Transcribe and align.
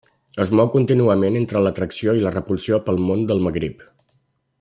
Es 0.43 0.51
mou 0.59 0.69
contínuament 0.75 1.37
entre 1.41 1.61
l'atracció 1.65 2.15
i 2.21 2.25
la 2.25 2.31
repulsió 2.37 2.81
pel 2.89 3.03
món 3.11 3.23
del 3.33 3.45
Magrib. 3.49 3.85